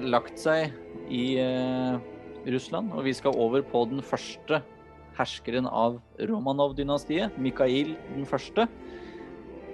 [0.00, 0.72] Lagt seg
[1.12, 1.96] i eh,
[2.48, 4.62] Russland, og vi skal over på den første
[5.18, 8.66] herskeren av Romanov-dynastiet, Mikhail den første.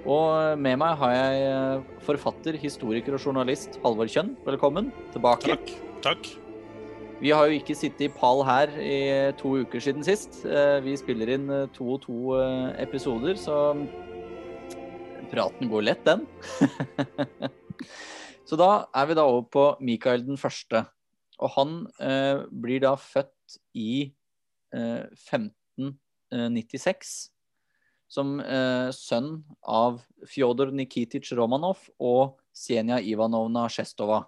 [0.08, 4.34] Og med meg har jeg eh, forfatter, historiker og journalist Halvor Kjønn.
[4.46, 5.54] Velkommen tilbake.
[5.54, 5.72] Takk.
[6.02, 6.30] Takk.
[7.18, 8.98] Vi har jo ikke sittet i pall her i
[9.38, 10.44] to uker siden sist.
[10.46, 12.36] Eh, Vi spiller inn to og to
[12.78, 13.74] episoder, så
[15.30, 16.26] praten går lett, den.
[18.48, 20.86] så da er vi da over på Mikael den første.
[21.38, 24.14] Og han eh, blir da født i
[24.74, 27.30] eh, 1596
[28.08, 34.22] som eh, sønn av Fjodor Nikitic Romanov og Senja Ivanovna Sjestova.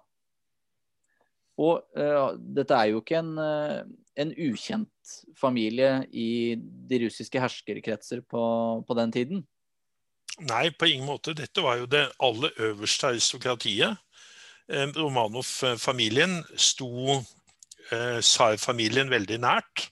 [1.61, 3.79] Og eh, dette er jo ikke en, eh,
[4.21, 8.43] en ukjent familie i de russiske herskerkretser på,
[8.85, 9.43] på den tiden.
[10.47, 11.35] Nei, på ingen måte.
[11.37, 13.99] Dette var jo det aller øverste aristokratiet.
[14.69, 17.17] Eh, Romanov-familien sto
[17.91, 19.87] eh, tsarfamilien veldig nært.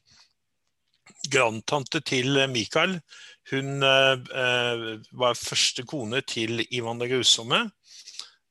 [1.29, 2.99] Grandtante til Mikael
[3.49, 7.63] hun eh, var første kone til Ivan den grusomme,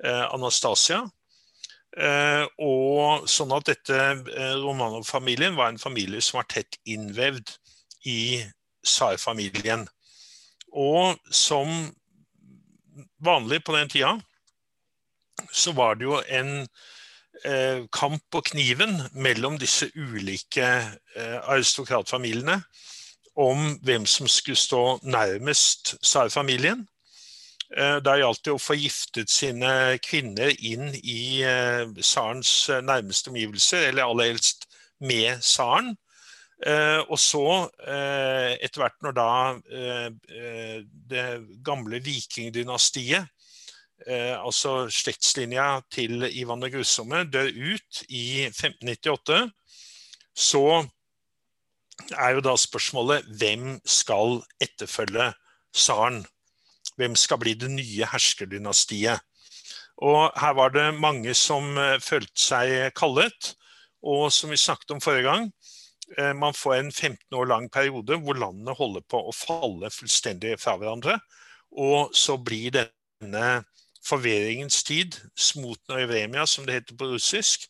[0.05, 1.05] eh, Anastasia.
[1.99, 7.55] Eh, og sånn at dette eh, Romanov-familien var en familie som var tett innvevd
[8.11, 8.43] i
[8.87, 9.87] tsarfamilien.
[10.75, 11.71] Og som
[13.25, 14.17] vanlig på den tida,
[15.53, 16.69] så var det jo en
[17.45, 20.67] eh, kamp på kniven mellom disse ulike
[21.17, 22.61] eh, aristokratfamiliene
[23.39, 26.87] om hvem som skulle stå nærmest tsarfamilien.
[27.77, 31.45] Eh, Da gjaldt det å få giftet sine kvinner inn i
[32.01, 34.69] tsarens nærmeste omgivelser, eller aller helst
[35.01, 35.97] med tsaren.
[37.07, 39.27] Og så, etter hvert når da
[41.07, 41.27] det
[41.63, 43.29] gamle vikingdynastiet,
[44.07, 49.41] altså slektslinja til Ivan den grusomme, dør ut i 1598,
[50.39, 50.63] så
[52.15, 55.33] er jo da spørsmålet hvem skal etterfølge
[55.75, 56.23] tsaren?
[56.99, 59.21] Hvem skal bli det nye herskerdynastiet?
[59.99, 63.55] Og her var det mange som eh, følte seg kallet.
[64.07, 65.49] Og som vi snakket om forrige gang,
[66.17, 70.55] eh, man får en 15 år lang periode hvor landene holder på å falle fullstendig
[70.63, 71.19] fra hverandre.
[71.75, 73.49] Og så blir denne
[74.09, 77.69] forvirringens tid, smoten og evremia, som det heter på russisk,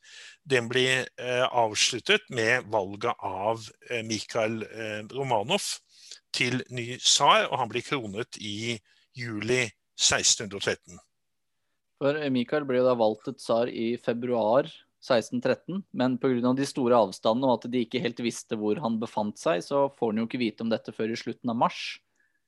[0.49, 5.67] den blir eh, avsluttet med valget av eh, Mikhail eh, Romanov
[6.33, 8.79] til ny tsar, og han blir kronet i
[9.17, 9.67] juli
[9.99, 10.99] 1613.
[11.99, 14.69] For Mikael ble da valgt til tsar i februar
[15.03, 16.53] 1613, men pga.
[16.55, 20.13] de store avstandene og at de ikke helt visste hvor han befant seg, så får
[20.13, 21.99] han jo ikke vite om dette før i slutten av mars.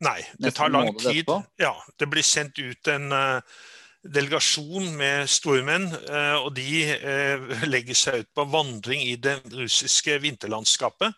[0.00, 1.28] Nei, det tar lang tid.
[1.60, 3.40] Ja, det blir sendt ut en uh,
[4.08, 10.18] delegasjon med stormenn, uh, og de uh, legger seg ut på vandring i det russiske
[10.24, 11.12] vinterlandskapet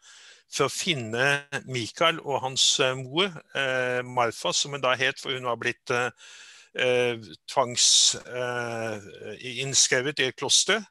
[0.53, 3.29] for å finne Mikael og hans mor,
[4.05, 5.89] Marfa, som hun da het, for hun var blitt
[7.49, 10.85] tvangsinnskrevet i et kloster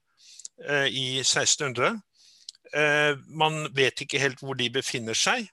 [0.89, 2.01] i 1600.
[2.71, 5.49] Eh, man vet ikke helt hvor de befinner seg.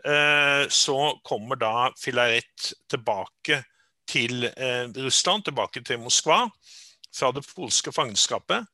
[0.06, 3.64] eh, så kommer da Filaret tilbake
[4.12, 6.50] til eh, Russland, tilbake til Moskva,
[7.12, 8.68] fra det polske fangenskapet,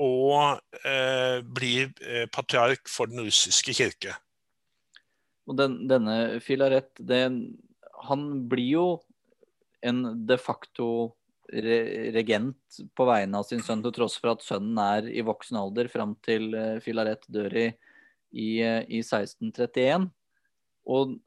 [0.00, 4.14] og eh, blir eh, patriark for den russiske kirke.
[5.50, 7.24] Og den, denne Filaret, det,
[8.06, 8.86] han blir jo
[9.82, 10.86] en de facto
[11.52, 15.90] regent på vegne av sin sønn, til tross for at sønnen er i voksen alder
[15.92, 16.54] fram til
[16.84, 17.66] Filaret dør i,
[18.32, 20.06] i, i 1631.
[20.92, 21.18] Og,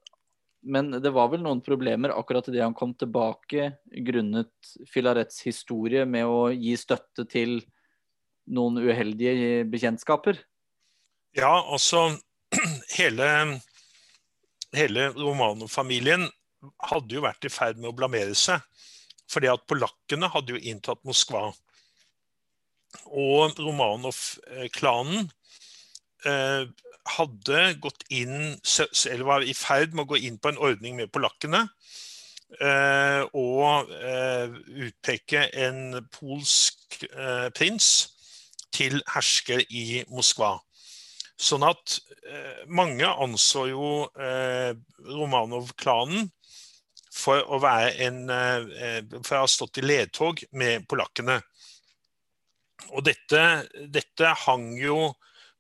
[0.66, 3.76] men det var vel noen problemer akkurat idet han kom tilbake,
[4.08, 7.60] grunnet Filarets historie med å gi støtte til
[8.46, 10.40] noen uheldige bekjentskaper?
[11.36, 12.08] Ja, altså
[12.98, 13.30] hele,
[14.78, 16.28] hele Romanov-familien
[16.90, 18.64] hadde jo vært i ferd med å blamere seg.
[19.32, 21.48] Fordi at polakkene hadde jo inntatt Moskva.
[23.12, 25.26] Og Romanov-klanen
[26.26, 26.66] eh,
[27.16, 31.12] hadde gått inn, eller var i ferd med å gå inn på en ordning med
[31.14, 31.66] polakkene.
[32.62, 34.54] Eh, og eh,
[34.86, 37.02] utpeke en polsk
[37.58, 37.90] prins
[38.76, 40.56] til hersker i Moskva.
[41.36, 41.98] Sånn at
[42.30, 44.72] eh, mange anså jo eh,
[45.10, 46.30] Romanov-klanen
[47.16, 51.40] for å være en eh, For å ha stått i ledtog med polakkene.
[52.96, 53.42] Og dette,
[53.92, 55.14] dette hang jo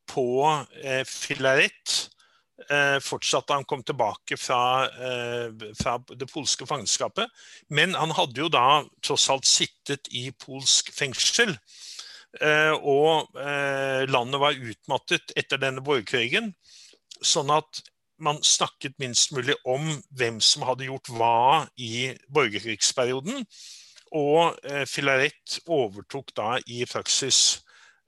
[0.07, 0.27] på
[0.83, 1.95] eh, Filaret
[2.69, 7.31] eh, fortsatt da han kom tilbake fra, eh, fra, det polske fangenskapet.
[7.67, 11.55] Men han hadde jo da tross alt sittet i polsk fengsel.
[12.41, 16.51] Eh, og eh, landet var utmattet etter denne borgerkrigen.
[17.23, 17.83] Sånn at
[18.17, 23.45] man snakket minst mulig om hvem som hadde gjort hva i borgerkrigsperioden.
[24.15, 27.61] Og eh, Filaret overtok da i praksis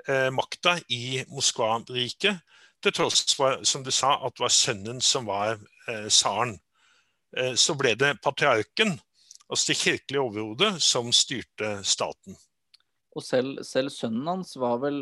[0.07, 2.43] eh, makta i Moskva-riket,
[2.83, 5.57] til tross for, som du sa, at det var sønnen som var
[5.89, 6.57] eh, tsaren.
[7.59, 8.93] Så ble det patriarken,
[9.51, 12.37] altså det kirkelige overhodet, som styrte staten.
[13.17, 14.99] Og selv, selv, sønnen hans var vel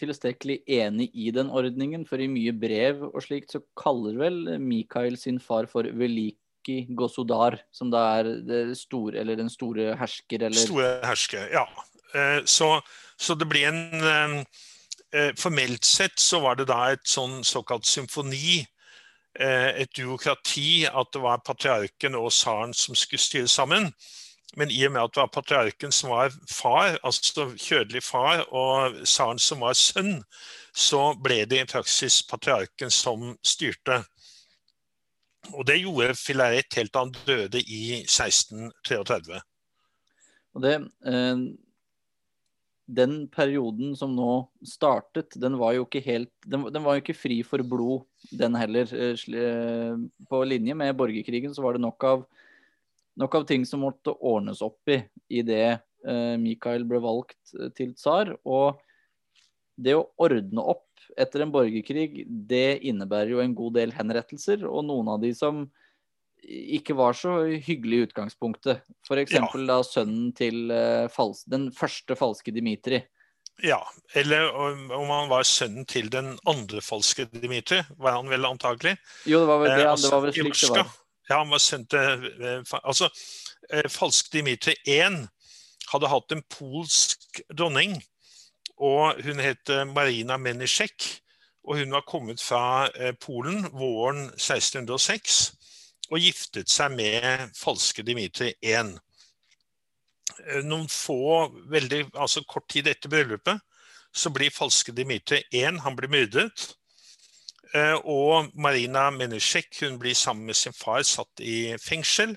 [0.00, 5.14] tilstrekkelig enig i den ordningen, for i mye brev og slikt så kaller vel Mikael
[5.20, 11.46] sin far for Veliki Gosudar, som da er store, den store hersker, eller Store hersker,
[11.54, 11.66] ja.
[12.14, 12.74] Eh, så,
[13.16, 14.34] så det ble en eh,
[15.14, 18.62] eh, Formelt sett så var det da et sånn såkalt symfoni
[19.32, 23.86] et duokrati, at det var patriarken og tsaren som skulle styre sammen.
[24.56, 28.98] Men i og med at det var patriarken som var far, altså kjødelig far, og
[29.08, 30.18] tsaren som var sønn,
[30.72, 34.02] så ble det i praksis patriarken som styrte.
[35.52, 39.40] Og det gjorde Filaret helt til han døde i 1633.
[40.52, 40.74] Og det,
[41.08, 41.36] eh,
[42.92, 47.16] den perioden som nå startet, den var jo ikke helt den, den, var jo ikke
[47.16, 48.84] fri for blod, den heller.
[48.92, 49.96] Eh,
[50.28, 52.26] på linje med borgerkrigen så var det nok av
[53.20, 57.92] nok av ting som måtte ordnes opp i idet eh, Mikael ble valgt eh, til
[57.98, 58.34] tsar.
[58.44, 58.80] Og
[59.76, 60.88] det å ordne opp
[61.18, 64.66] etter en borgerkrig, det innebærer jo en god del henrettelser.
[64.68, 65.66] Og noen av de som
[66.42, 68.86] ikke var så hyggelige i utgangspunktet.
[69.06, 69.34] F.eks.
[69.36, 69.48] Ja.
[69.68, 73.02] da sønnen til eh, den første falske Dimitri.
[73.62, 73.78] Ja,
[74.16, 74.48] eller
[74.96, 78.96] om han var sønnen til den andre falske Dimitri, var han vel antagelig.
[79.28, 80.92] Jo, det var vel, det, eh, altså, det var vel slik det var.
[81.28, 83.08] Ja, han var sendt til eh, Altså,
[83.70, 85.28] eh, falsk Dimitri 1
[85.92, 87.98] hadde hatt en polsk dronning.
[88.82, 91.20] Og hun het eh, Marina Menisjek.
[91.62, 92.88] Og hun var kommet fra
[93.22, 95.52] Polen våren 1606
[96.10, 98.90] og giftet seg med falske Dimitri 1.
[100.66, 103.62] Noen få, veldig, altså kort tid etter bryllupet
[104.12, 106.74] så blir falske Dimitri 1 han myrdet.
[107.74, 112.36] Eh, og Marina Menesjek hun blir sammen med sin far satt i fengsel.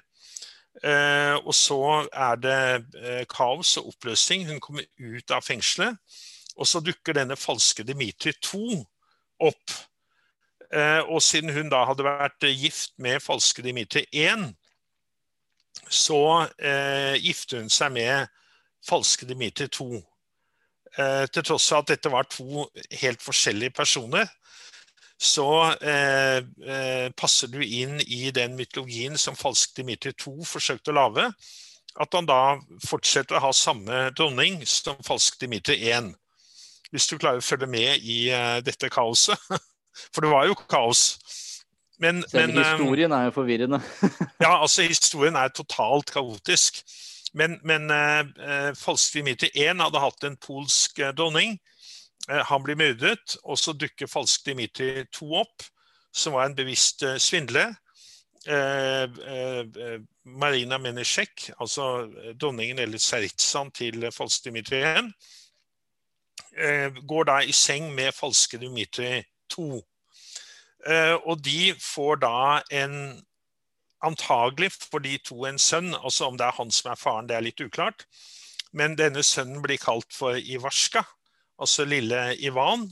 [0.83, 1.79] Eh, og så
[2.11, 2.59] er det
[2.99, 4.47] eh, kaos og oppløsning.
[4.47, 5.99] Hun kommer ut av fengselet.
[6.55, 8.79] Og så dukker denne falske Dimitri 2
[9.43, 9.75] opp.
[10.75, 14.47] Og siden hun da hadde vært gift med falske Dimitri 1,
[15.87, 16.47] så
[17.21, 18.31] gifter hun seg med
[18.87, 20.01] falske Dimitri 2.
[20.95, 22.65] Eh, til tross for at dette var to
[23.01, 24.29] helt forskjellige personer,
[25.17, 30.97] så eh, eh, passer du inn i den mytologien som falsk Dimitri 2 forsøkte å
[30.97, 31.29] lage.
[31.95, 36.11] At han da fortsetter å ha samme dronning som falsk Dimitri 1.
[36.91, 39.39] Hvis du klarer å følge med i uh, dette kaoset.
[40.11, 41.05] For det var jo kaos.
[42.03, 43.79] Men, Selv men, eh, historien er jo forvirrende.
[44.43, 46.83] ja, altså historien er totalt kaotisk.
[47.35, 51.63] Men, men uh, falsk Dimitri 1 hadde hatt en polsk dronning Eh,
[52.27, 55.65] han blir myrdet, og så dukker falsk Dimitri 2 opp,
[56.15, 57.75] som var en bevisst eh, svindler.
[58.47, 62.07] Eh, eh, Marina Meneshek, altså
[62.39, 65.11] dronningen eller tsaritsaen til falsk Dimitri 1,
[66.57, 69.69] eh, går da i seng med falske Dimitri 2.
[70.85, 73.25] Eh, og de får da en
[74.05, 75.93] antagelig får de to en sønn.
[75.95, 78.05] altså Om det er han som er faren, det er litt uklart.
[78.73, 81.05] Men denne sønnen blir kalt for Ivarska,
[81.59, 82.87] altså lille Ivan.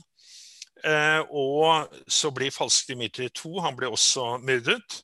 [0.84, 5.00] Eh, og så blir falsk Dmitrij 2, han blir også myrdet.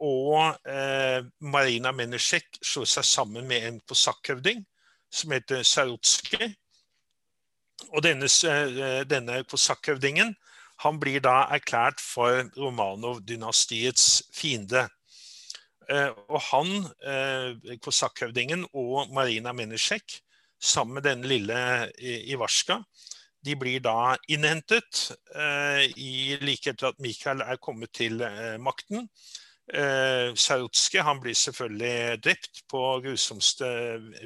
[0.00, 4.60] Og eh, Marina Menesjek slår seg sammen med en kosakkhøvding
[5.12, 6.52] som heter Sarutskij.
[7.94, 10.34] Og denne, eh, denne kosakkhøvdingen
[10.84, 14.82] han blir da erklært for Romanov-dynastiets fiende.
[16.28, 16.68] Og han,
[17.80, 20.18] kosakkhøvdingen og Marina Meneshek,
[20.66, 21.58] sammen med denne lille
[22.02, 22.80] Ivarska,
[23.46, 25.04] de blir da innhentet
[26.02, 28.18] i like etter at Mikael er kommet til
[28.58, 29.04] makten.
[29.66, 33.66] Eh, Sarutske han blir selvfølgelig drept på grusomste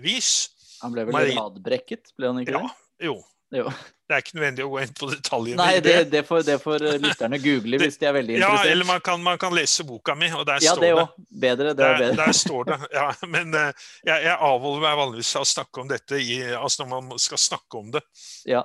[0.04, 0.50] vis.
[0.82, 1.36] Han ble vel Marie...
[1.36, 2.72] radbrekket, ble han ikke det?
[3.08, 3.16] Jo.
[3.56, 3.70] jo.
[4.10, 5.58] Det er ikke nødvendig å gå inn på detaljene.
[5.60, 8.66] Nei, det, det, får, det får eh, lytterne google hvis de er veldig interessert.
[8.66, 10.88] Ja, eller man kan, man kan lese boka mi, og der ja, står det.
[10.90, 11.28] Ja, det òg.
[11.44, 12.16] Bedre, det er bedre.
[12.24, 13.06] Der, står det, ja.
[13.30, 17.06] Men uh, jeg, jeg, avholder meg vanligvis av å snakke om dette i, altså når
[17.12, 18.02] man skal snakke om det.
[18.50, 18.64] Ja.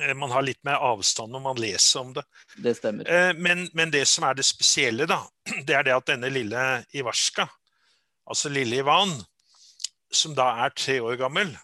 [0.00, 2.24] Eh, man har litt mer avstand når man leser om det.
[2.58, 3.08] Det stemmer.
[3.08, 5.22] Eh, men, men, det som er det spesielle, da,
[5.66, 7.48] det er det at denne lille Ivarska,
[8.26, 9.14] altså lille Ivan,
[10.12, 11.54] som da er tre år gammel,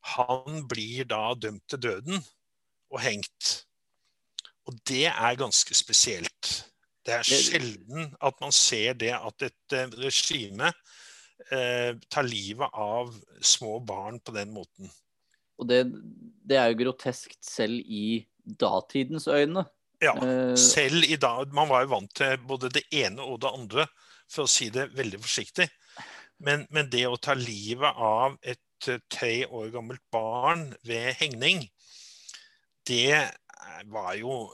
[0.00, 2.22] han blir da dømt til døden
[2.90, 3.50] og hengt.
[4.68, 6.50] Og det er ganske spesielt.
[7.06, 10.68] Det er sjelden at man ser det at et eh, regime
[11.48, 14.90] eh, tar livet av små barn på den måten.
[15.60, 15.84] Og det,
[16.46, 19.64] det er jo groteskt selv i datidens øyne.
[20.00, 21.52] Ja, eh, selv i dag.
[21.56, 23.86] Man var jo vant til både det ene og det andre,
[24.30, 25.66] for å si det veldig forsiktig.
[26.40, 31.66] Men, men det å ta livet av et eh, tre år gammelt barn ved hengning,
[32.88, 33.28] det
[33.92, 34.46] var jo,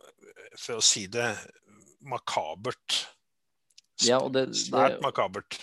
[0.58, 1.28] for å si det
[2.06, 3.06] makabert.
[4.04, 5.58] Ja, det, Svært makabert.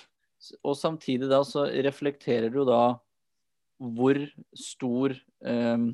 [0.64, 2.98] Og samtidig da så reflekterer du da
[3.84, 4.18] hvor
[4.58, 5.14] stor
[5.46, 5.86] eh,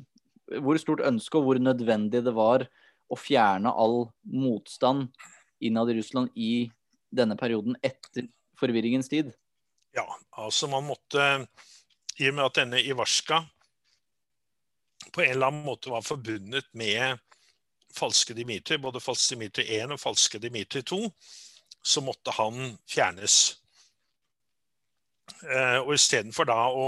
[0.58, 2.66] hvor stort ønske og hvor nødvendig det var
[3.10, 5.10] å fjerne all motstand
[5.62, 6.52] innad i Russland i
[7.14, 8.26] denne perioden etter
[8.58, 9.32] forvirringens tid?
[9.96, 10.06] Ja,
[10.38, 11.46] altså man måtte
[12.20, 13.40] I og med at denne Ivarska
[15.12, 17.18] på en eller annen måte var forbundet med
[17.96, 21.00] falske Dimitri, både falske Dimitri 1 og falske Dimitri 2,
[21.82, 23.38] så måtte han fjernes.
[25.48, 26.86] Eh, og istedenfor da å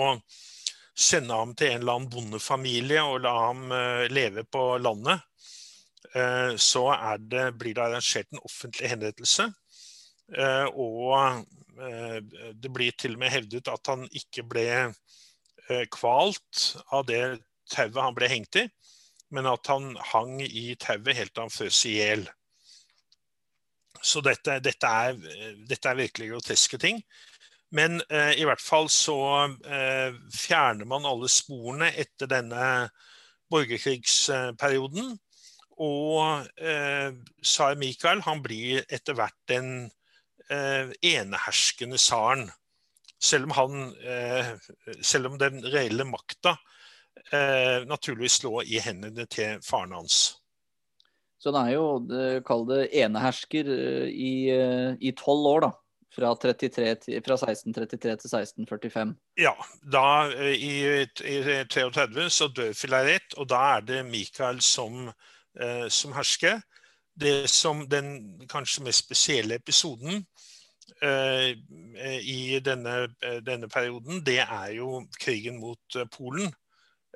[0.92, 5.22] sende ham til en eller annen bondefamilie og la ham uh, leve på landet,
[6.12, 6.82] uh, så
[7.24, 9.48] det, blir det arrangert en offentlig henrettelse.
[10.80, 11.42] Og
[12.56, 14.64] det blir til og med hevdet at han ikke ble
[15.94, 17.22] kvalt av det
[17.72, 18.66] tauet han ble hengt i,
[19.32, 22.26] men at han hang i tauet helt til han frøs i hjel.
[24.02, 25.18] Så dette, dette, er,
[25.68, 26.98] dette, er, virkelig groteske ting.
[27.72, 29.16] Men eh, i hvert fall så
[29.64, 32.64] eh, fjerner man alle sporene etter denne
[33.52, 35.14] borgerkrigsperioden.
[35.82, 37.14] Og eh,
[37.80, 39.70] Mikael han blir etter hvert den
[40.50, 42.50] eh, eneherskende tsaren.
[43.22, 44.48] Selv om han eh,
[45.00, 46.56] Selv om den reelle makta
[47.30, 50.38] eh, naturligvis lå i hendene til faren hans.
[51.42, 51.86] Så han er jo,
[52.46, 53.70] kall det, enehersker
[54.14, 55.72] i tolv år, da?
[56.12, 59.14] Fra, 33, fra 1633 til 1645.
[59.40, 59.54] Ja.
[59.92, 60.74] Da eh, i,
[61.24, 61.38] i
[61.72, 65.08] 33 så dør Filaret, og da er det Mikael som,
[65.56, 66.60] eh, som hersker.
[67.16, 70.51] Det som den kanskje mest spesielle episoden eh,
[72.22, 76.52] i denne, eh, denne, perioden, det er jo krigen mot eh, Polen.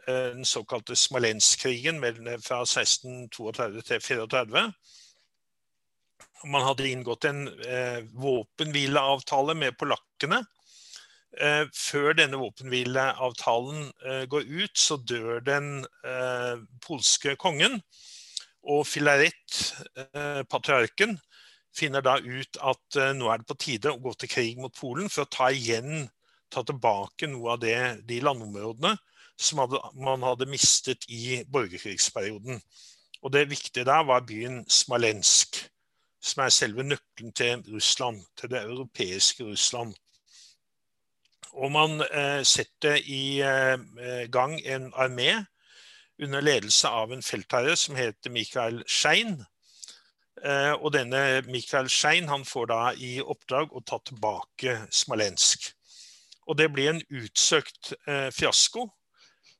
[0.07, 1.99] Den såkalte Smolensk-krigen
[2.39, 4.73] fra 1632 til 1634.
[6.47, 10.45] Man hadde inngått en eh, våpenhvileavtale med polakkene.
[11.41, 17.81] Eh, før denne våpenhvileavtalen eh, går ut, så dør den eh, polske kongen.
[18.63, 19.59] Og Filaret,
[19.97, 21.19] eh, patriarken,
[21.77, 24.75] finner da ut at eh, nå er det på tide å gå til krig mot
[24.77, 26.09] Polen for å ta igjen,
[26.53, 27.79] ta tilbake noe av det,
[28.09, 28.97] de landområdene
[29.37, 32.61] som hadde, man hadde mistet i borgerkrigsperioden.
[33.23, 35.67] Og det viktige der var byen Smalensk
[36.27, 39.95] som er selve nøkkelen til Russland, til det europeiske Russland.
[41.57, 45.31] Og man eh, setter i eh, gang en armé
[46.23, 49.39] under ledelse av en feltherre som heter Mikael Schein.
[50.45, 55.71] Eh, og denne Mikhail Schein han får da i oppdrag å ta tilbake Smolensk.
[56.47, 58.87] Og det blir en utsøkt eh, fiasko.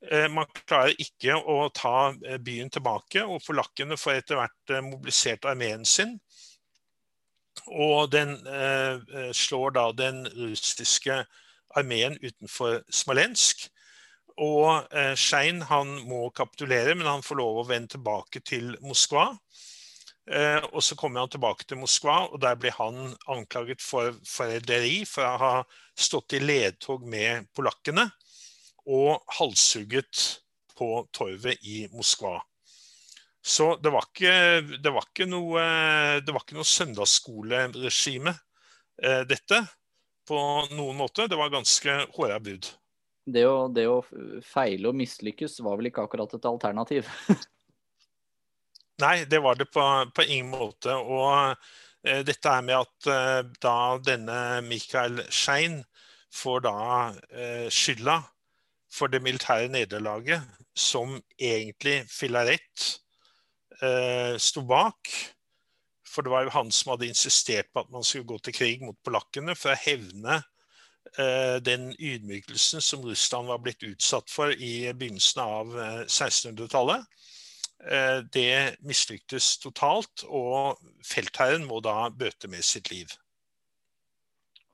[0.07, 2.13] Eh, man klarer ikke å ta
[2.45, 6.19] byen tilbake, og polakkene får etter hvert mobilisert armeen sin
[7.73, 11.25] Og den eh, slår da den russiske
[11.77, 13.67] armeen utenfor Smolensk.
[14.37, 14.85] Og
[15.17, 19.31] Schein han må kapitulere, men han får lov å vende tilbake til Moskva.
[20.27, 25.05] Eh, og så kommer han tilbake til Moskva, og der blir han anklaget for forræderi
[25.07, 25.53] for å ha
[25.95, 28.09] stått i ledtog med polakkene
[28.91, 30.25] og halshugget
[30.77, 32.41] på torvet i Moskva.
[33.47, 34.35] Så det var ikke,
[34.83, 35.63] det var ikke noe,
[36.27, 38.35] noe søndagsskoleregime,
[39.03, 39.63] eh, dette,
[40.27, 40.39] på
[40.75, 41.29] noen måte.
[41.31, 42.67] Det var ganske håra bud.
[43.27, 44.01] Det å, det å
[44.43, 47.07] feile og mislykkes var vel ikke akkurat et alternativ?
[49.03, 49.83] Nei, det var det på,
[50.15, 50.95] på ingen måte.
[50.97, 51.57] Og
[52.07, 55.83] eh, dette er med at eh, da denne Michael Schein
[56.33, 56.77] får da
[57.31, 58.23] eh, skylda
[58.93, 60.45] for det militære nederlaget,
[60.77, 62.87] som egentlig Filaret
[63.83, 65.13] eh, sto bak.
[66.09, 68.85] For det var jo han som hadde insistert på at man skulle gå til krig
[68.85, 70.39] mot polakkene for å hevne
[71.21, 77.05] eh, den ydmykelsen som Russland var blitt utsatt for i begynnelsen av eh, 1600-tallet.
[77.87, 83.13] Eh, det mislyktes totalt, og feltherren må da bøte med sitt liv.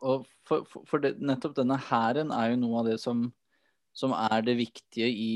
[0.01, 3.27] Og for, for, for det, nettopp denne hæren er jo noe av det som,
[3.95, 5.35] som er det viktige i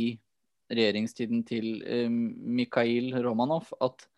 [0.73, 4.09] regjeringstiden til eh, Mikhail Romanov, at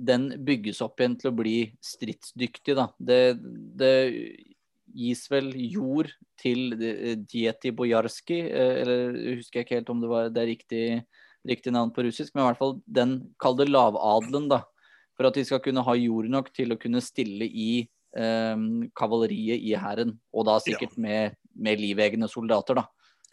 [0.00, 2.78] den bygges opp igjen til å bli stridsdyktig.
[2.78, 2.88] Da.
[2.96, 3.20] Det,
[3.76, 3.94] det
[4.96, 6.08] gis vel jord
[6.40, 10.54] til Djeti Dieti Bojarski, eh, eller husker jeg ikke helt om det, var, det er
[10.54, 10.84] riktig,
[11.48, 14.62] riktig, navn på russisk, men i hvert fall den kalde lavadelen, da.
[15.16, 17.72] For at de skal kunne ha jord nok til å kunne stille i
[18.16, 18.62] eh,
[18.96, 20.14] kavaleriet i hæren.
[20.32, 21.04] Og da sikkert ja.
[21.04, 22.86] med, med livegne soldater, da.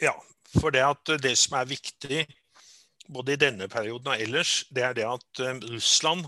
[0.03, 0.13] Ja,
[0.59, 2.25] for det, at det som er viktig
[3.07, 6.25] både i denne perioden og ellers, det er det at um, Russland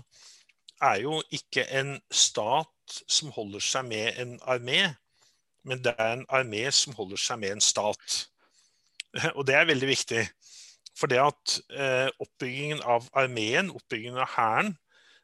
[0.80, 4.94] er jo ikke en stat som holder seg med en armé,
[5.64, 8.24] men det er en armé som holder seg med en stat.
[9.36, 10.24] Og det er veldig viktig.
[10.98, 14.74] For det at eh, oppbyggingen av armeen, oppbyggingen av hæren,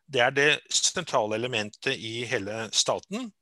[0.06, 3.32] det er det sentrale elementet i hele staten.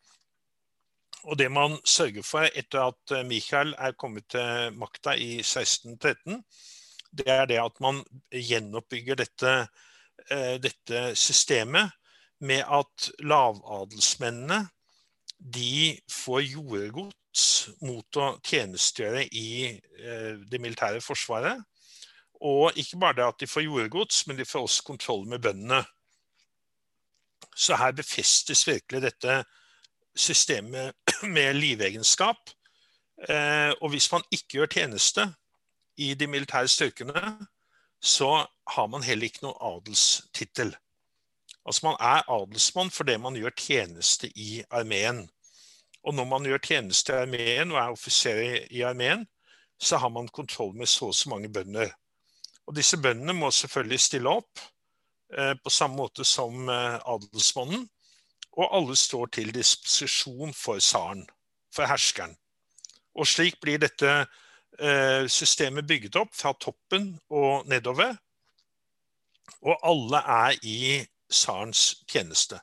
[1.25, 6.43] Og det man sørger for etter at eh, Michael er kommet til makta i 1613,
[7.15, 9.53] det er det at man gjenoppbygger dette,
[10.31, 11.93] eh, dette systemet
[12.45, 14.65] med at lavadelsmennene
[15.39, 17.45] de får jordgods
[17.85, 21.63] mot å tjenestegjøre i eh, det militære forsvaret.
[22.45, 25.85] Og ikke bare det at de får jordgods, men de får også kontroll med bøndene.
[27.57, 29.45] Så her befestes virkelig dette
[30.17, 30.93] systemet
[31.37, 32.51] med livegenskap.
[33.29, 35.29] Eh, og hvis man ikke gjør tjeneste
[35.97, 37.47] i de militære styrkene,
[38.03, 40.75] så har man heller ikke noen adelstittel.
[41.65, 45.29] Altså Man er adelsmann fordi man gjør tjeneste i armeen.
[46.05, 49.25] Og når man gjør tjeneste i armeen og er offiser i armeen,
[49.81, 51.95] så har man kontroll med så og så mange bønder.
[52.65, 54.63] Og disse bøndene må selvfølgelig stille opp
[55.37, 57.87] eh, på samme måte som eh, adelsmannen
[58.55, 61.25] og alle står til disposisjon for tsaren,
[61.75, 62.37] for herskeren.
[63.19, 68.15] Og slik blir dette eh, systemet bygget opp fra toppen og nedover.
[69.67, 70.79] Og alle er i
[71.31, 72.61] tsarens tjeneste.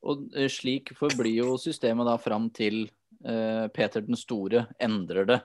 [0.00, 2.86] Og slik forblir jo systemet da fram til
[3.20, 5.42] Peter den store endrer det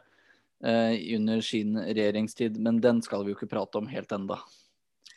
[0.65, 2.55] under sin regjeringstid.
[2.57, 4.39] Men den skal vi jo ikke prate om helt enda.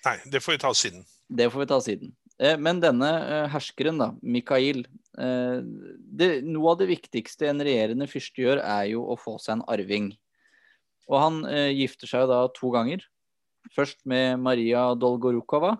[0.05, 1.07] Nei, det får vi ta siden.
[1.29, 2.13] Det får vi ta siden.
[2.39, 4.85] Eh, men denne eh, herskeren, da, Mikael
[5.19, 9.59] eh, det, Noe av det viktigste en regjerende fyrste gjør, er jo å få seg
[9.59, 10.13] en arving.
[11.09, 11.37] Og han
[11.73, 13.01] gifter seg da to ganger.
[13.73, 15.71] Først med Maria Dolgorukova,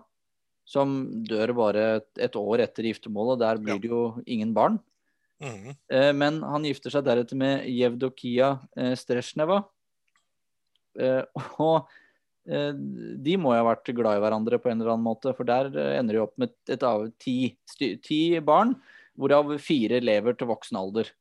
[0.65, 1.83] som dør bare
[2.17, 3.37] et år etter giftermålet.
[3.43, 4.79] Der blir det jo ingen barn.
[5.39, 5.71] Mm.
[6.19, 8.49] Men han gifter seg deretter med Jevdokia
[8.99, 9.61] Stresjneva.
[11.63, 11.87] Og
[12.49, 12.71] Eh,
[13.21, 15.33] de må jo ha vært glad i hverandre på en eller annen måte.
[15.37, 18.75] For der eh, ender de opp med et av ti, ti barn,
[19.19, 21.11] hvorav fire lever til voksen alder.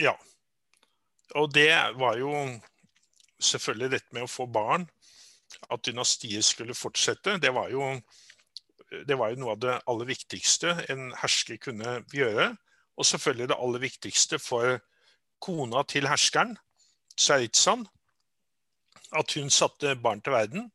[0.00, 0.14] Ja.
[1.36, 2.32] Og det var jo
[3.42, 4.88] selvfølgelig dette med å få barn.
[5.72, 7.38] At dynastiet skulle fortsette.
[7.40, 7.94] Det var jo,
[9.08, 12.52] det var jo noe av det aller viktigste en hersker kunne gjøre.
[12.98, 14.80] Og selvfølgelig det aller viktigste for
[15.40, 16.56] kona til herskeren,
[17.18, 17.86] Saritsan,
[19.14, 20.70] at hun satte barn til verden.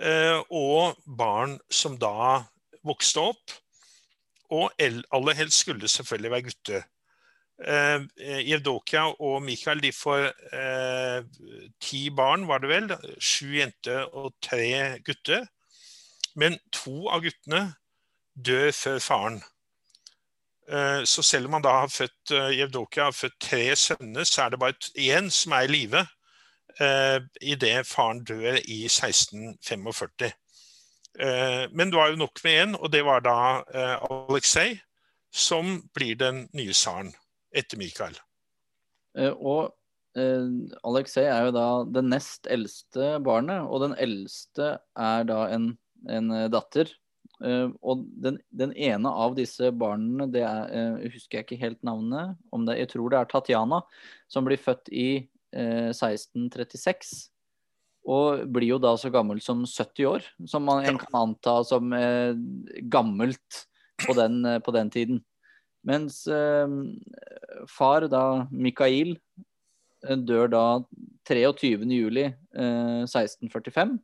[0.00, 2.42] Eh, og barn som da
[2.86, 3.54] vokste opp.
[4.54, 6.84] Og aller helst skulle selvfølgelig være gutter.
[7.54, 8.02] Eh,
[8.50, 10.26] Jevdokia og Mikael de får
[10.58, 11.24] eh,
[11.80, 12.90] ti barn, var det vel.
[13.18, 15.46] Sju jenter og tre gutter.
[16.34, 17.66] Men to av guttene
[18.34, 19.42] dør før faren.
[20.68, 24.54] Eh, så selv om han da har født Jevdokia har født tre sønner, så er
[24.54, 26.06] det bare én som er i live
[27.40, 30.32] idet faren dør i 1645.
[31.70, 33.36] Men det var jo nok med én, og det var da
[34.10, 34.80] Aleksej,
[35.30, 37.12] som blir den nye tsaren
[37.54, 38.18] etter Mikael.
[39.14, 39.70] Og
[40.18, 40.50] eh,
[40.86, 45.72] Aleksej er jo da det nest eldste barnet, og den eldste er da en,
[46.10, 46.90] en datter.
[47.42, 51.80] Uh, og den, den, ene av disse barna, det er, uh, husker jeg ikke helt
[51.86, 53.80] navnet, om det, jeg tror det er Tatjana,
[54.30, 55.08] som blir født i
[55.56, 57.14] uh, 1636.
[58.04, 61.88] Og blir jo da så gammel som 70 år, som man en kan anta som
[62.92, 63.60] gammelt
[64.04, 65.22] på den, på den, tiden.
[65.88, 66.18] Mens
[67.72, 69.14] far, da Mikael,
[70.04, 70.64] dør da
[71.24, 71.80] 23.
[71.96, 73.96] juli 1645.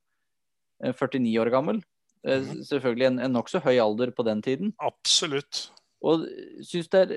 [0.97, 1.85] 49 år gammel.
[2.27, 2.65] Mm.
[2.69, 4.75] Selvfølgelig en, en nokså høy alder på den tiden.
[4.85, 5.71] Absolutt.
[6.05, 6.27] Og
[6.67, 7.15] syns det er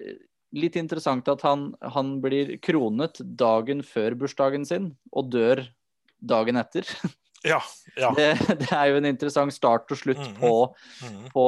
[0.53, 5.65] litt interessant at han, han, blir kronet dagen før bursdagen sin, og dør
[6.19, 6.87] dagen etter.
[7.43, 7.57] Ja,
[7.99, 8.13] ja.
[8.15, 8.29] Det,
[8.61, 10.51] det er jo en interessant start og slutt mm, på,
[11.03, 11.25] mm.
[11.33, 11.41] på,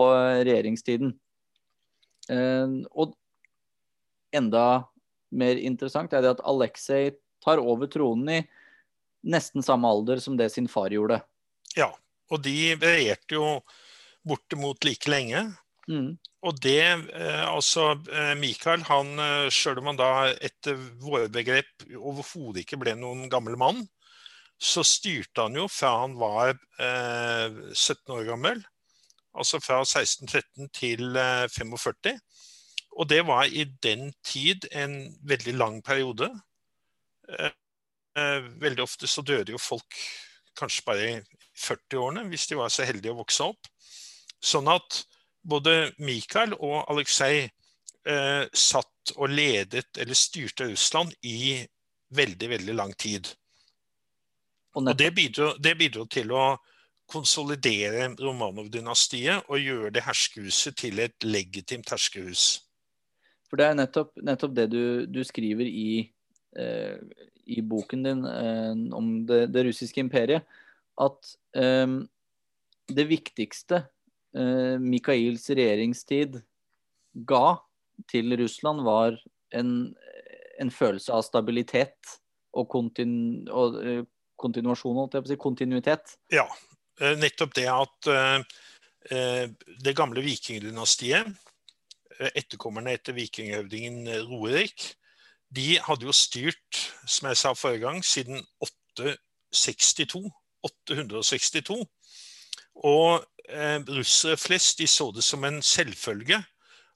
[0.43, 1.13] regjeringstiden.
[2.27, 3.13] Uh, og
[4.35, 4.65] enda
[5.31, 8.41] mer interessant er det at Aleksej tar over tronen i
[9.23, 11.21] nesten samme alder som det sin far gjorde.
[11.79, 11.93] Ja,
[12.31, 13.49] og de regjerte jo
[14.25, 15.43] bortimot like lenge.
[15.85, 16.15] Mm.
[16.45, 21.85] Og det eh, Altså, eh, Michael, han eh, sjøl om han da etter våre begrep
[21.95, 23.83] overhodet ikke ble noen gammel mann,
[24.61, 28.63] så styrte han jo fra han var eh, 17 år gammel.
[29.35, 32.17] Altså fra 1613 til eh, 45.
[32.95, 34.95] Og det var i den tid en
[35.27, 36.29] veldig lang periode.
[37.27, 39.97] Eh, veldig ofte så døde jo folk
[40.55, 41.09] kanskje bare
[41.55, 43.69] 40-årene, hvis de var så heldige å vokse opp.
[44.43, 45.03] Sånn at
[45.45, 51.63] både Mikael og Aleksej eh, satt og ledet eller styrte Russland i
[52.15, 53.29] veldig, veldig lang tid.
[54.75, 56.45] Og, og det, bidro, det, bidro, til å
[57.09, 62.65] konsolidere Romanov-dynastiet og gjøre det herskehuset til et legitimt herskehus.
[63.45, 66.01] For det er nettopp, nettopp det du, du skriver i,
[66.57, 66.97] eh,
[67.45, 70.43] i, boken din eh, om det, det russiske imperiet
[71.01, 72.03] at um,
[72.91, 73.81] det viktigste
[74.37, 76.39] uh, Mikhails regjeringstid
[77.27, 77.57] ga
[78.11, 79.17] til Russland, var
[79.55, 79.71] en,
[80.59, 82.15] en følelse av stabilitet
[82.55, 84.03] og, kontinu, og uh,
[84.39, 86.15] kontinuasjon, holdt jeg på å si, kontinuitet.
[86.35, 86.45] Ja,
[87.01, 88.13] uh, nettopp det at
[89.05, 91.27] det gamle vikingdynastiet,
[92.33, 94.95] etterkommerne etter vikinghøvdingen Roerik,
[95.53, 100.23] de hadde jo styrt, som jeg sa forrige gang, siden 862.
[100.65, 101.79] 862.
[102.75, 106.41] Og eh, russere flest de så det som en selvfølge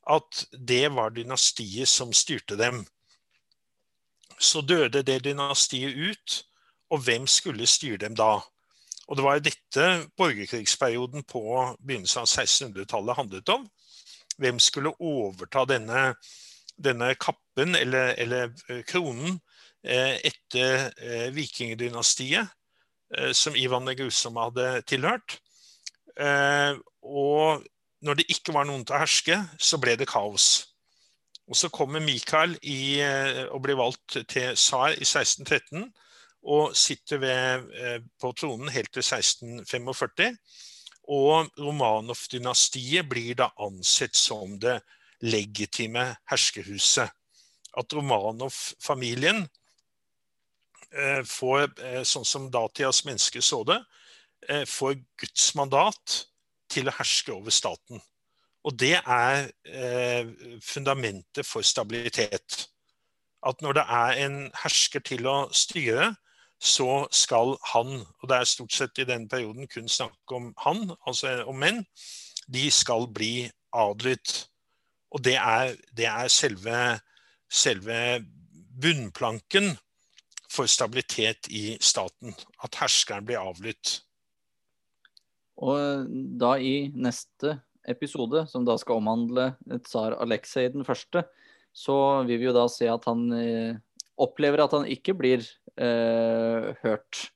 [0.09, 2.85] at det var dynastiet som styrte dem.
[4.39, 6.45] Så døde det dynastiet ut,
[6.89, 8.39] og hvem skulle styre dem da?
[9.09, 9.85] Og det var dette
[10.17, 11.41] borgerkrigsperioden på
[11.81, 13.65] begynnelsen av 1600-tallet handlet om.
[14.37, 16.13] Hvem skulle overta denne,
[16.77, 19.39] denne kappen, eller, eller eh, kronen,
[19.83, 22.53] eh, etter eh, vikingdynastiet?
[23.17, 25.39] Eh, som Ivan den grusomme hadde tilhørt.
[26.19, 27.63] Eh, og
[28.05, 30.67] når det ikke var noen til å herske, så ble det kaos.
[31.49, 35.89] Og så kommer Mikael i, eh, og blir valgt til tsar i 1613
[36.49, 40.37] og sitter ved, på tronen helt til 1645.
[41.11, 44.77] Og Romanov-dynastiet blir da ansett som det
[45.19, 47.11] legitime herskerhuset.
[47.75, 49.49] At Romanov-familien
[51.25, 53.79] får, eh, sånn som datidas mennesker så det,
[54.47, 56.25] eh, får Guds mandat
[56.69, 58.01] til å herske over staten.
[58.65, 59.51] Og det er
[60.61, 62.67] fundamentet for stabilitet.
[63.41, 66.15] At når det er en hersker til å styre,
[66.59, 70.91] så skal han, og det er stort sett i denne perioden kun snakk om han,
[71.07, 71.85] altså om menn,
[72.51, 74.49] de skal bli adlydt.
[75.11, 76.99] Og det er, det er selve,
[77.49, 78.19] selve
[78.81, 79.77] bunnplanken
[80.49, 82.33] for stabilitet i staten.
[82.63, 83.99] At herskeren blir avlytt.
[85.59, 86.07] Og
[86.39, 87.57] da i neste
[87.89, 89.51] episode, som da skal omhandle
[89.85, 91.25] tsar Aleksej den første,
[91.75, 93.75] så vil vi jo da se at han eh,
[94.19, 95.43] opplever at han ikke blir
[95.79, 97.29] eh, hørt.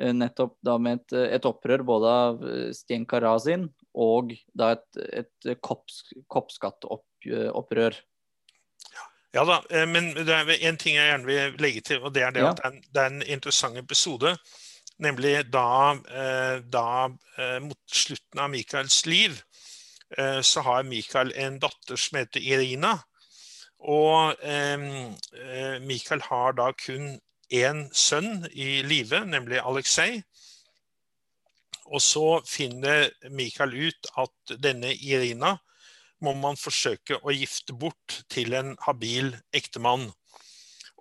[0.00, 5.54] Eh, nettopp da med et, et, opprør både av Stenka Razin og da et, et
[5.64, 7.98] kopps, koppskattopprør.
[9.32, 12.26] Ja da, eh, men det er en ting jeg gjerne vil legge til, og det
[12.26, 12.50] er det ja.
[12.52, 14.34] at det er, en, det er, en, interessant episode.
[15.02, 15.68] Nemlig da,
[16.20, 16.88] eh, da,
[17.40, 19.40] eh, mot slutten av Michaels liv
[20.44, 22.90] så har Mikael en datter som heter Irina.
[23.80, 24.34] Og
[25.80, 27.14] Mikael har da kun
[27.48, 30.18] én sønn i live, nemlig Aleksej.
[31.88, 35.54] Og så finner Mikael ut at denne Irina
[36.22, 40.08] må man forsøke å gifte bort til en habil ektemann.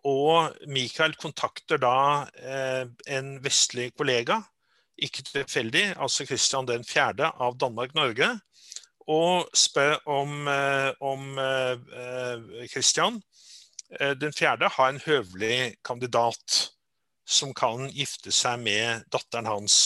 [0.07, 4.39] Og Michael kontakter da eh, en vestlig kollega,
[5.01, 7.31] ikke tilfeldig, altså Christian den 4.
[7.37, 8.31] av Danmark-Norge,
[9.11, 13.21] og spør om, eh, om eh, Christian
[13.99, 14.69] eh, den 4.
[14.77, 16.61] har en høvelig kandidat
[17.25, 19.79] som kan gifte seg med datteren hans.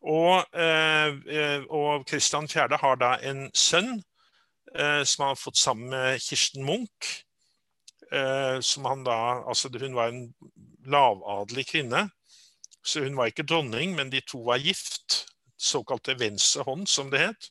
[0.00, 2.78] Og, eh, eh, og Christian 4.
[2.80, 4.00] har da en sønn
[4.70, 7.24] som han har fått sammen med Kirsten Munch.
[8.12, 10.34] Eh, som han da, altså Hun var en
[10.86, 12.08] lavadelig kvinne,
[12.84, 15.26] så hun var ikke dronning, men de to var gift.
[15.58, 17.50] Såkalte venstre hånd, som det het.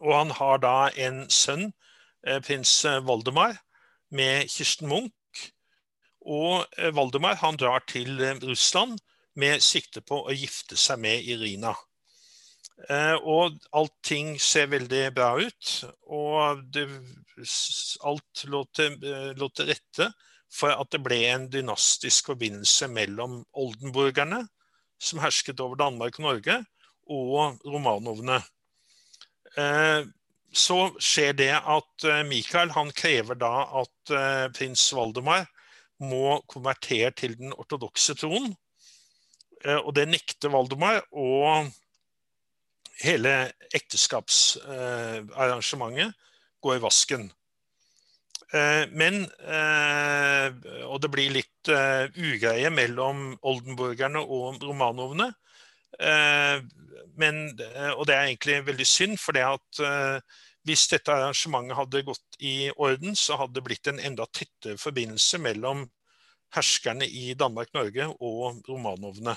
[0.00, 1.72] Og han har da en sønn,
[2.26, 3.58] eh, prins Valdemar,
[4.10, 5.50] med Kirsten Munch.
[6.24, 8.98] Og Valdemar han drar til Russland
[9.34, 11.74] med sikte på å gifte seg med Irina.
[12.86, 15.70] Eh, og allting ser veldig bra ut.
[16.14, 16.86] Og det,
[18.06, 20.12] alt lå til, eh, lå til, rette
[20.52, 24.46] for at det ble en dynastisk forbindelse mellom oldenburgerne,
[24.98, 26.62] som hersket over Danmark og Norge,
[27.08, 28.38] og romanovene.
[29.58, 30.06] Eh,
[30.54, 34.12] så skjer det at Mikael han krever da at
[34.56, 35.44] prins Valdemar
[36.00, 38.54] må konvertere til den ortodokse troen.
[39.84, 41.02] Og det nekter Valdemar.
[41.12, 41.68] og
[43.02, 46.14] hele ekteskapsarrangementet
[46.62, 47.32] går i vasken.
[48.48, 50.48] Eh, men eh,
[50.88, 55.34] Og det blir litt eh, ugreie mellom oldenburgerne og romanovene.
[57.18, 57.36] Men,
[57.96, 59.80] og det er egentlig veldig synd, for det at
[60.68, 65.40] hvis dette arrangementet hadde gått i orden, så hadde det blitt en enda tettere forbindelse
[65.42, 65.90] mellom
[66.54, 69.34] herskerne i Danmark-Norge og romanovene.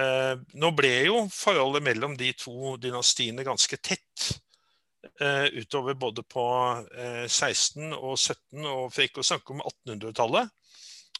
[0.00, 4.28] Eh, nå ble jo forholdet mellom de to dynastiene ganske tett
[5.20, 6.44] eh, utover både på
[7.28, 10.48] 16 eh, og 17, og for ikke å snakke om 1800-tallet.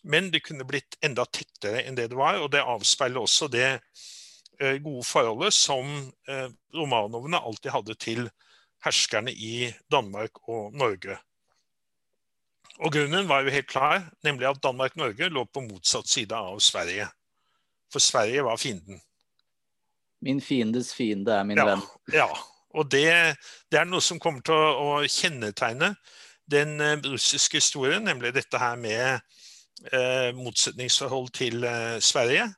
[0.08, 3.76] Men det kunne blitt enda tettere enn det det var, og det avspeiler også det
[4.82, 5.86] gode forholdet som
[6.74, 8.26] romanovene alltid hadde til
[8.84, 11.16] herskerne i Danmark og Norge.
[12.82, 17.08] Og grunnen var jo helt klar, nemlig at Danmark-Norge lå på motsatt side av Sverige.
[17.92, 19.00] For Sverige var fienden.
[20.22, 21.84] Min fiendes fiende er min ja, venn.
[22.14, 22.28] Ja.
[22.72, 23.04] Og det,
[23.68, 25.92] det, er noe som kommer til å, å kjennetegne
[26.48, 29.20] den uh, russiske historien, nemlig dette her med
[29.92, 32.48] eh, motsetningsforhold til eh, Sverige.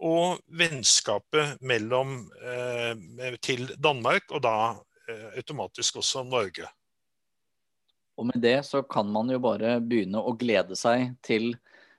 [0.00, 2.22] Og vennskapet mellom
[3.44, 4.54] til Danmark, og da
[5.36, 6.64] automatisk også Norge.
[8.16, 11.50] Og med det så kan man jo bare begynne å glede seg til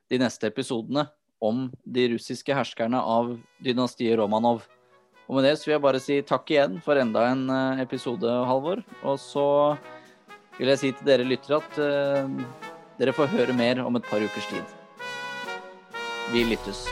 [0.10, 1.06] de neste episodene
[1.42, 3.34] om de russiske herskerne av
[3.66, 4.64] dynastiet Romanov.
[5.28, 8.30] Og med det så vil jeg bare si takk igjen for enda en eh, episode,
[8.48, 8.84] Halvor.
[9.02, 9.48] Og så
[10.60, 12.66] vil jeg si til dere lyttere at uh,
[13.00, 14.76] dere får høre mer om et par ukers tid.
[16.36, 16.86] Vi lyttes.